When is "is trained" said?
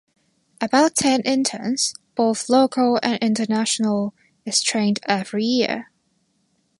4.45-4.99